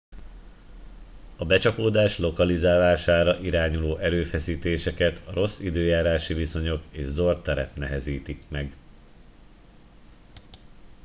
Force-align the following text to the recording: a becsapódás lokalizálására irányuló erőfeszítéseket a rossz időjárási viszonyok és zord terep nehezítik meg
a 1.37 1.45
becsapódás 1.45 2.17
lokalizálására 2.17 3.39
irányuló 3.39 3.97
erőfeszítéseket 3.97 5.21
a 5.27 5.33
rossz 5.33 5.59
időjárási 5.59 6.33
viszonyok 6.33 6.83
és 6.91 7.05
zord 7.05 7.41
terep 7.41 7.71
nehezítik 7.75 8.49
meg 8.49 8.75